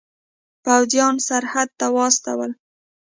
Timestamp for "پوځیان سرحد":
0.63-1.69